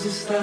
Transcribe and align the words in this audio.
Deus 0.00 0.04
está 0.04 0.40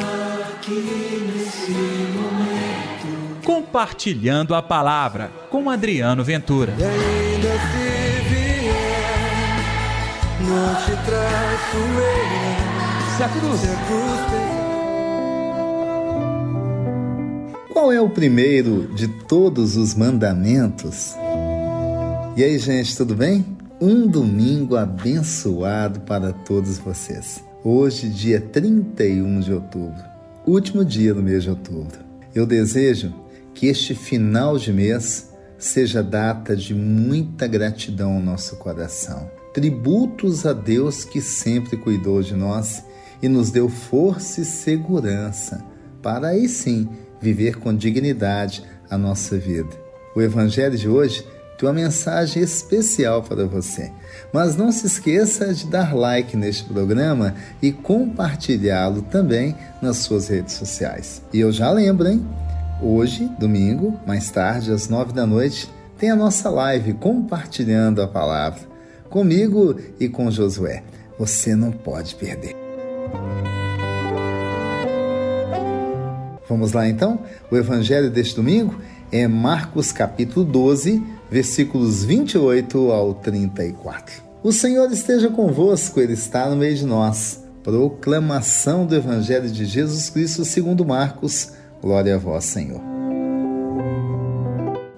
aqui 0.51 1.31
nesse 1.35 1.71
momento. 1.71 3.43
Compartilhando 3.43 4.53
a 4.53 4.61
palavra 4.61 5.31
com 5.49 5.67
Adriano 5.69 6.23
Ventura. 6.23 6.75
E 6.77 6.83
ainda 6.83 7.49
se 7.49 8.21
vier, 8.29 9.55
não 10.41 10.75
te 10.75 10.91
traço 11.05 11.77
eu. 11.77 13.17
Se 13.17 13.23
a 13.23 13.29
cruz. 13.29 13.59
Se 13.59 13.67
a 13.67 13.75
cruz. 13.87 14.19
Qual 17.73 17.91
é 17.91 17.99
o 17.99 18.09
primeiro 18.09 18.87
de 18.93 19.07
todos 19.07 19.75
os 19.75 19.95
mandamentos? 19.95 21.15
E 22.35 22.43
aí, 22.43 22.59
gente, 22.59 22.95
tudo 22.95 23.15
bem? 23.15 23.43
Um 23.81 24.05
domingo 24.07 24.75
abençoado 24.75 26.01
para 26.01 26.31
todos 26.31 26.77
vocês. 26.77 27.46
Hoje, 27.63 28.07
dia 28.07 28.39
31 28.39 29.39
de 29.39 29.51
outubro, 29.51 30.03
último 30.45 30.85
dia 30.85 31.11
do 31.11 31.23
mês 31.23 31.41
de 31.41 31.49
outubro. 31.49 31.97
Eu 32.33 32.45
desejo 32.45 33.11
que 33.53 33.65
este 33.65 33.95
final 33.95 34.59
de 34.59 34.71
mês 34.71 35.33
seja 35.57 36.03
data 36.03 36.55
de 36.55 36.75
muita 36.75 37.47
gratidão 37.47 38.13
ao 38.13 38.21
nosso 38.21 38.57
coração. 38.57 39.29
Tributos 39.55 40.45
a 40.45 40.53
Deus 40.53 41.03
que 41.03 41.19
sempre 41.19 41.75
cuidou 41.77 42.21
de 42.21 42.35
nós 42.35 42.83
e 43.23 43.27
nos 43.27 43.49
deu 43.49 43.67
força 43.67 44.41
e 44.41 44.45
segurança 44.45 45.65
para 46.01 46.27
aí 46.27 46.47
sim 46.47 46.87
viver 47.19 47.57
com 47.57 47.75
dignidade 47.75 48.63
a 48.87 48.99
nossa 48.99 49.35
vida. 49.35 49.75
O 50.15 50.21
Evangelho 50.21 50.77
de 50.77 50.87
hoje 50.87 51.25
tem 51.57 51.67
uma 51.67 51.73
mensagem 51.73 52.43
especial 52.43 53.23
para 53.23 53.45
você. 53.45 53.91
Mas 54.31 54.55
não 54.55 54.71
se 54.71 54.85
esqueça 54.85 55.53
de 55.53 55.65
dar 55.65 55.95
like 55.95 56.37
neste 56.37 56.63
programa 56.65 57.33
e 57.61 57.71
compartilhá-lo 57.71 59.01
também 59.01 59.55
nas 59.81 59.97
suas 59.97 60.27
redes 60.27 60.53
sociais. 60.53 61.21
E 61.33 61.39
eu 61.39 61.51
já 61.51 61.71
lembro, 61.71 62.07
hein? 62.07 62.25
Hoje, 62.81 63.29
domingo, 63.39 63.99
mais 64.05 64.29
tarde, 64.29 64.71
às 64.71 64.87
nove 64.87 65.11
da 65.11 65.25
noite, 65.25 65.67
tem 65.97 66.11
a 66.11 66.15
nossa 66.15 66.49
live 66.49 66.93
compartilhando 66.93 68.03
a 68.03 68.07
palavra 68.07 68.61
comigo 69.09 69.75
e 69.99 70.07
com 70.07 70.29
Josué. 70.29 70.83
Você 71.17 71.55
não 71.55 71.71
pode 71.71 72.13
perder. 72.13 72.55
Vamos 76.47 76.71
lá 76.71 76.87
então? 76.87 77.19
O 77.51 77.57
evangelho 77.57 78.09
deste 78.09 78.35
domingo 78.35 78.79
é 79.11 79.27
Marcos 79.27 79.91
capítulo 79.91 80.45
12, 80.45 81.03
versículos 81.29 82.03
28 82.03 82.91
ao 82.91 83.13
34. 83.13 84.21
O 84.43 84.51
Senhor 84.51 84.91
esteja 84.91 85.29
convosco, 85.29 85.99
Ele 85.99 86.13
está 86.13 86.49
no 86.49 86.55
meio 86.55 86.75
de 86.75 86.85
nós. 86.85 87.43
Proclamação 87.63 88.85
do 88.85 88.95
Evangelho 88.95 89.49
de 89.49 89.65
Jesus 89.65 90.09
Cristo 90.09 90.45
segundo 90.45 90.85
Marcos. 90.85 91.51
Glória 91.81 92.15
a 92.15 92.17
vós, 92.17 92.45
Senhor. 92.45 92.81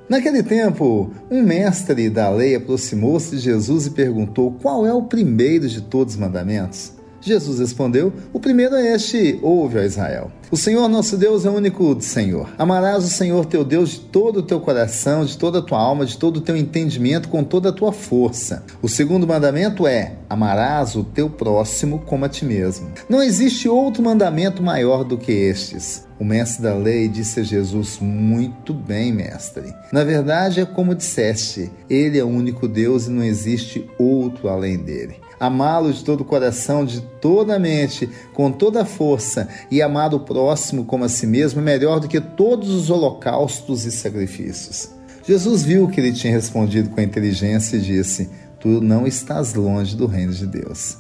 Naquele 0.08 0.42
tempo, 0.42 1.12
um 1.30 1.44
mestre 1.44 2.10
da 2.10 2.30
lei 2.30 2.56
aproximou-se 2.56 3.36
de 3.36 3.42
Jesus 3.42 3.86
e 3.86 3.92
perguntou 3.92 4.52
qual 4.60 4.86
é 4.86 4.94
o 4.94 5.04
primeiro 5.04 5.68
de 5.68 5.82
todos 5.82 6.16
os 6.16 6.20
mandamentos. 6.20 6.94
Jesus 7.22 7.60
respondeu: 7.60 8.14
O 8.32 8.40
primeiro 8.40 8.76
é 8.76 8.94
este: 8.94 9.40
Ouve, 9.42 9.80
ó 9.80 9.82
Israel. 9.82 10.32
O 10.52 10.58
Senhor 10.58 10.88
nosso 10.88 11.16
Deus 11.16 11.46
é 11.46 11.50
o 11.50 11.54
único 11.54 12.02
Senhor. 12.02 12.50
Amarás 12.58 13.04
o 13.04 13.10
Senhor 13.10 13.46
teu 13.46 13.64
Deus 13.64 13.92
de 13.92 14.00
todo 14.00 14.38
o 14.38 14.44
teu 14.44 14.60
coração, 14.60 15.24
de 15.24 15.38
toda 15.38 15.60
a 15.60 15.62
tua 15.62 15.78
alma, 15.78 16.06
de 16.06 16.18
todo 16.18 16.38
o 16.38 16.42
teu 16.42 16.58
entendimento, 16.58 17.30
com 17.30 17.44
toda 17.44 17.70
a 17.70 17.74
tua 17.74 17.92
força. 17.92 18.64
O 18.82 18.90
segundo 18.90 19.28
mandamento 19.28 19.86
é: 19.86 20.16
Amarás 20.30 20.96
o 20.96 21.04
teu 21.04 21.30
próximo 21.30 22.00
como 22.00 22.26
a 22.26 22.30
ti 22.30 22.46
mesmo. 22.46 22.90
Não 23.08 23.22
existe 23.22 23.70
outro 23.70 24.02
mandamento 24.02 24.64
maior 24.64 25.04
do 25.04 25.18
que 25.18 25.32
estes. 25.32 26.08
O 26.20 26.26
mestre 26.26 26.64
da 26.64 26.74
lei 26.74 27.08
disse 27.08 27.42
a 27.42 27.44
Jesus: 27.44 28.00
Muito 28.02 28.74
bem, 28.74 29.14
mestre. 29.14 29.74
Na 29.94 30.04
verdade, 30.04 30.62
é 30.62 30.66
como 30.66 30.96
disseste: 30.96 31.72
Ele 31.90 32.18
é 32.18 32.24
o 32.24 32.28
único 32.28 32.68
Deus 32.68 33.08
e 33.08 33.12
não 33.12 33.24
existe 33.24 33.88
outro 34.00 34.50
além 34.50 34.78
dele 34.78 35.29
amá-lo 35.40 35.94
de 35.94 36.04
todo 36.04 36.22
o 36.22 36.26
coração, 36.26 36.84
de 36.84 37.02
toda 37.22 37.56
a 37.56 37.60
mente, 37.60 38.10
com 38.34 38.52
toda 38.52 38.82
a 38.82 38.86
força, 38.86 39.48
e 39.72 39.82
amar 39.82 40.14
o 40.14 40.20
próximo 40.20 40.86
como 40.86 41.06
a 41.06 41.10
si 41.10 41.26
mesmo 41.26 41.62
é 41.62 41.64
melhor 41.64 42.00
do 42.00 42.08
que 42.08 42.20
todos 42.20 42.70
os 42.70 42.90
holocaustos 42.90 43.86
e 43.86 43.92
sacrifícios. 43.92 44.90
Jesus 45.26 45.64
viu 45.64 45.88
que 45.88 46.02
ele 46.02 46.12
tinha 46.12 46.34
respondido 46.34 46.90
com 46.90 47.00
inteligência 47.00 47.78
e 47.78 47.82
disse: 47.82 48.30
Tu 48.60 48.82
não 48.82 49.06
estás 49.06 49.54
longe 49.54 49.96
do 49.96 50.08
reino 50.08 50.34
de 50.34 50.48
Deus. 50.48 50.98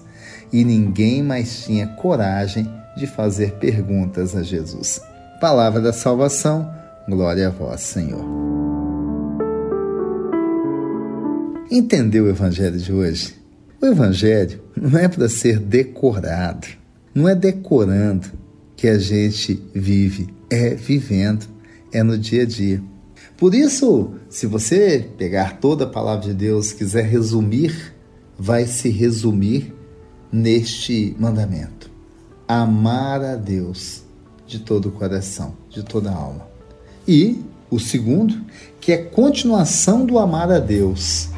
E 0.51 0.63
ninguém 0.63 1.21
mais 1.21 1.63
tinha 1.63 1.87
coragem 1.87 2.69
de 2.95 3.07
fazer 3.07 3.53
perguntas 3.53 4.35
a 4.35 4.43
Jesus. 4.43 5.01
Palavra 5.39 5.79
da 5.79 5.93
salvação, 5.93 6.69
glória 7.07 7.47
a 7.47 7.51
vós, 7.51 7.81
Senhor. 7.81 8.23
Entendeu 11.71 12.25
o 12.25 12.29
evangelho 12.29 12.77
de 12.77 12.91
hoje? 12.91 13.38
O 13.81 13.85
Evangelho 13.85 14.61
não 14.75 14.99
é 14.99 15.07
para 15.07 15.29
ser 15.29 15.57
decorado, 15.57 16.67
não 17.15 17.29
é 17.29 17.33
decorando 17.33 18.27
que 18.75 18.89
a 18.89 18.99
gente 18.99 19.63
vive, 19.73 20.27
é 20.49 20.75
vivendo, 20.75 21.45
é 21.89 22.03
no 22.03 22.17
dia 22.17 22.43
a 22.43 22.45
dia. 22.45 22.83
Por 23.37 23.55
isso, 23.55 24.15
se 24.27 24.45
você 24.45 25.09
pegar 25.17 25.61
toda 25.61 25.85
a 25.85 25.89
palavra 25.89 26.27
de 26.27 26.33
Deus, 26.33 26.73
quiser 26.73 27.05
resumir, 27.05 27.95
vai 28.37 28.65
se 28.65 28.89
resumir 28.89 29.73
neste 30.29 31.15
mandamento: 31.17 31.89
amar 32.45 33.23
a 33.23 33.37
Deus 33.37 34.03
de 34.45 34.59
todo 34.59 34.89
o 34.89 34.91
coração, 34.91 35.55
de 35.69 35.83
toda 35.83 36.11
a 36.11 36.15
alma. 36.15 36.45
E 37.07 37.41
o 37.71 37.79
segundo, 37.79 38.41
que 38.81 38.91
é 38.91 38.97
continuação 38.97 40.05
do 40.05 40.19
amar 40.19 40.51
a 40.51 40.59
Deus, 40.59 41.29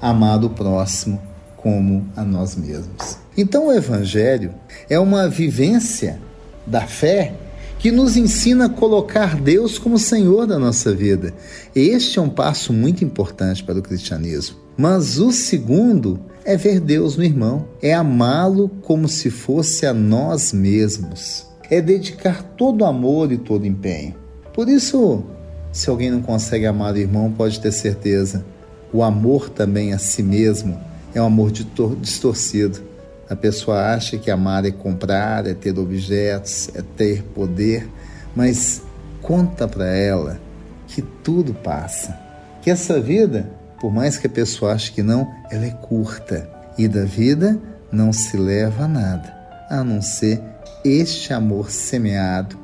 amar 0.00 0.42
o 0.42 0.48
próximo 0.48 1.29
como 1.62 2.06
a 2.16 2.24
nós 2.24 2.56
mesmos. 2.56 3.18
Então, 3.36 3.68
o 3.68 3.72
Evangelho 3.72 4.52
é 4.88 4.98
uma 4.98 5.28
vivência 5.28 6.18
da 6.66 6.82
fé 6.82 7.34
que 7.78 7.90
nos 7.90 8.16
ensina 8.16 8.66
a 8.66 8.68
colocar 8.68 9.36
Deus 9.40 9.78
como 9.78 9.98
Senhor 9.98 10.46
da 10.46 10.58
nossa 10.58 10.94
vida. 10.94 11.32
Este 11.74 12.18
é 12.18 12.22
um 12.22 12.28
passo 12.28 12.72
muito 12.72 13.04
importante 13.04 13.64
para 13.64 13.78
o 13.78 13.82
cristianismo. 13.82 14.56
Mas 14.76 15.18
o 15.18 15.32
segundo 15.32 16.20
é 16.44 16.56
ver 16.56 16.80
Deus 16.80 17.16
no 17.16 17.24
irmão, 17.24 17.66
é 17.82 17.94
amá-lo 17.94 18.68
como 18.82 19.08
se 19.08 19.30
fosse 19.30 19.86
a 19.86 19.94
nós 19.94 20.52
mesmos, 20.52 21.46
é 21.70 21.80
dedicar 21.80 22.42
todo 22.42 22.84
amor 22.84 23.30
e 23.32 23.38
todo 23.38 23.66
empenho. 23.66 24.14
Por 24.52 24.68
isso, 24.68 25.24
se 25.72 25.88
alguém 25.88 26.10
não 26.10 26.22
consegue 26.22 26.66
amar 26.66 26.94
o 26.94 26.98
irmão, 26.98 27.30
pode 27.30 27.60
ter 27.60 27.72
certeza, 27.72 28.44
o 28.92 29.02
amor 29.02 29.50
também 29.50 29.92
a 29.92 29.98
si 29.98 30.22
mesmo 30.22 30.89
é 31.14 31.20
um 31.20 31.26
amor 31.26 31.50
distorcido. 31.50 32.80
A 33.28 33.36
pessoa 33.36 33.94
acha 33.94 34.18
que 34.18 34.30
amar 34.30 34.64
é 34.64 34.70
comprar, 34.70 35.46
é 35.46 35.54
ter 35.54 35.78
objetos, 35.78 36.68
é 36.74 36.82
ter 36.96 37.22
poder, 37.22 37.88
mas 38.34 38.82
conta 39.22 39.68
para 39.68 39.86
ela 39.86 40.40
que 40.88 41.00
tudo 41.00 41.54
passa, 41.54 42.18
que 42.60 42.70
essa 42.70 43.00
vida, 43.00 43.48
por 43.80 43.92
mais 43.92 44.16
que 44.16 44.26
a 44.26 44.30
pessoa 44.30 44.72
ache 44.72 44.90
que 44.90 45.02
não, 45.02 45.32
ela 45.50 45.64
é 45.64 45.70
curta 45.70 46.50
e 46.76 46.88
da 46.88 47.04
vida 47.04 47.58
não 47.92 48.12
se 48.12 48.36
leva 48.36 48.84
a 48.84 48.88
nada, 48.88 49.32
a 49.68 49.84
não 49.84 50.02
ser 50.02 50.40
este 50.84 51.32
amor 51.32 51.70
semeado, 51.70 52.58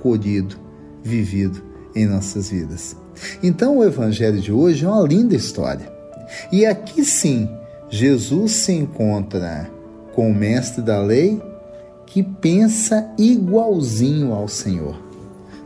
colhido, 0.00 0.56
vivido 1.02 1.62
em 1.96 2.06
nossas 2.06 2.50
vidas. 2.50 2.96
Então 3.42 3.78
o 3.78 3.84
evangelho 3.84 4.40
de 4.40 4.52
hoje 4.52 4.84
é 4.84 4.88
uma 4.88 5.06
linda 5.06 5.34
história. 5.34 5.90
E 6.50 6.64
aqui 6.64 7.04
sim 7.04 7.48
Jesus 7.92 8.52
se 8.52 8.72
encontra 8.72 9.70
com 10.14 10.30
o 10.30 10.34
mestre 10.34 10.80
da 10.80 10.98
lei 10.98 11.38
que 12.06 12.22
pensa 12.22 13.12
igualzinho 13.18 14.32
ao 14.32 14.48
Senhor. 14.48 14.98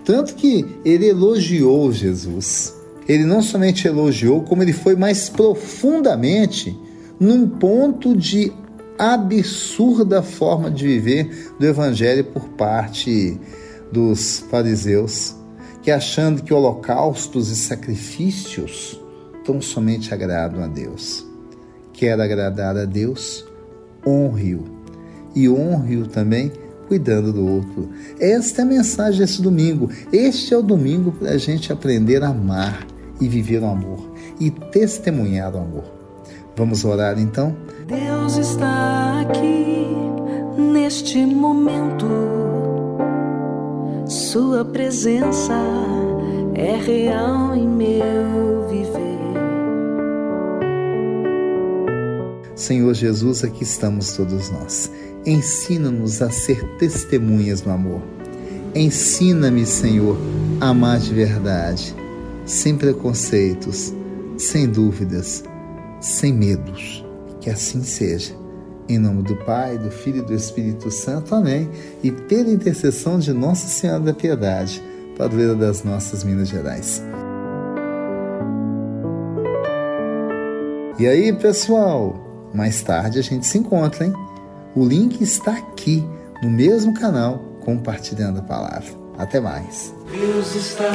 Tanto 0.04 0.34
que 0.34 0.66
ele 0.84 1.06
elogiou 1.06 1.92
Jesus. 1.92 2.74
Ele 3.06 3.24
não 3.24 3.40
somente 3.40 3.86
elogiou, 3.86 4.42
como 4.42 4.60
ele 4.60 4.72
foi 4.72 4.96
mais 4.96 5.28
profundamente 5.28 6.76
num 7.20 7.48
ponto 7.48 8.16
de 8.16 8.52
absurda 8.98 10.20
forma 10.20 10.68
de 10.68 10.84
viver 10.84 11.52
do 11.60 11.64
evangelho 11.64 12.24
por 12.24 12.48
parte 12.48 13.38
dos 13.92 14.40
fariseus, 14.50 15.36
que 15.80 15.92
achando 15.92 16.42
que 16.42 16.52
holocaustos 16.52 17.50
e 17.50 17.54
sacrifícios 17.54 19.00
tão 19.44 19.62
somente 19.62 20.12
agradam 20.12 20.64
a 20.64 20.66
Deus 20.66 21.24
quer 21.96 22.20
agradar 22.20 22.76
a 22.76 22.84
Deus, 22.84 23.44
honre-o. 24.06 24.64
E 25.34 25.48
honre-o 25.48 26.06
também 26.06 26.52
cuidando 26.86 27.32
do 27.32 27.46
outro. 27.46 27.90
Esta 28.20 28.62
é 28.62 28.64
a 28.64 28.68
mensagem 28.68 29.20
desse 29.20 29.42
domingo. 29.42 29.90
Este 30.12 30.54
é 30.54 30.56
o 30.56 30.62
domingo 30.62 31.12
para 31.12 31.30
a 31.30 31.38
gente 31.38 31.72
aprender 31.72 32.22
a 32.22 32.28
amar 32.28 32.86
e 33.20 33.28
viver 33.28 33.62
o 33.62 33.66
amor 33.66 34.12
e 34.38 34.50
testemunhar 34.50 35.54
o 35.54 35.58
amor. 35.58 35.84
Vamos 36.56 36.84
orar 36.84 37.18
então? 37.18 37.56
Deus 37.86 38.36
está 38.36 39.20
aqui 39.20 39.86
neste 40.58 41.24
momento 41.24 42.06
Sua 44.06 44.64
presença 44.64 45.54
é 46.54 46.76
real 46.76 47.54
em 47.54 47.68
meu 47.68 48.68
viver. 48.68 49.15
Senhor 52.56 52.94
Jesus, 52.94 53.44
aqui 53.44 53.64
estamos 53.64 54.16
todos 54.16 54.48
nós. 54.48 54.90
Ensina-nos 55.26 56.22
a 56.22 56.30
ser 56.30 56.64
testemunhas 56.78 57.60
do 57.60 57.70
amor. 57.70 58.00
Ensina-me, 58.74 59.66
Senhor, 59.66 60.16
a 60.58 60.68
amar 60.68 60.98
de 60.98 61.12
verdade, 61.12 61.94
sem 62.46 62.74
preconceitos, 62.74 63.92
sem 64.38 64.66
dúvidas, 64.66 65.44
sem 66.00 66.32
medos. 66.32 67.04
Que 67.42 67.50
assim 67.50 67.82
seja. 67.82 68.34
Em 68.88 68.98
nome 68.98 69.22
do 69.22 69.36
Pai, 69.44 69.76
do 69.76 69.90
Filho 69.90 70.20
e 70.20 70.22
do 70.22 70.32
Espírito 70.32 70.90
Santo. 70.90 71.34
Amém. 71.34 71.68
E 72.02 72.10
pela 72.10 72.48
intercessão 72.48 73.18
de 73.18 73.34
Nossa 73.34 73.68
Senhora 73.68 74.00
da 74.00 74.14
Piedade, 74.14 74.82
padroeira 75.18 75.54
das 75.54 75.84
nossas 75.84 76.24
Minas 76.24 76.48
Gerais. 76.48 77.02
E 80.98 81.06
aí, 81.06 81.30
pessoal? 81.34 82.25
Mais 82.56 82.80
tarde 82.80 83.18
a 83.18 83.22
gente 83.22 83.46
se 83.46 83.58
encontra, 83.58 84.06
hein? 84.06 84.14
O 84.74 84.82
link 84.82 85.20
está 85.20 85.52
aqui 85.52 86.02
no 86.42 86.48
mesmo 86.48 86.94
canal, 86.94 87.38
compartilhando 87.62 88.38
a 88.38 88.42
palavra. 88.42 88.88
Até 89.18 89.38
mais. 89.38 89.94
Deus 90.10 90.54
está 90.54 90.90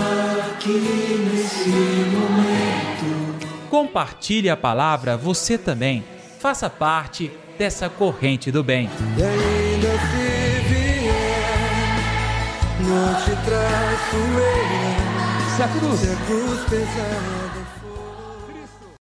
aqui 0.53 1.29
nesse 1.31 1.69
momento. 1.69 3.45
Compartilhe 3.69 4.49
a 4.49 4.57
palavra 4.57 5.15
você 5.15 5.55
também. 5.55 6.03
Faça 6.39 6.67
parte 6.67 7.31
dessa 7.59 7.87
corrente 7.89 8.51
do 8.51 8.63
bem. 8.63 8.89
E 9.15 9.21
ainda 9.21 9.99
se 9.99 10.61
vier, 10.67 11.93
não 12.79 13.13
te 13.23 13.35
traço 13.45 14.17
eu. 14.17 15.01
Se 15.55 15.61
a 15.61 15.67
cruz, 15.67 15.99
Se 15.99 16.09
a 16.09 16.15
cruz 16.25 16.59
pesada 16.61 17.50